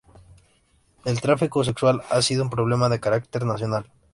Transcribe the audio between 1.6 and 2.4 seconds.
sexual ha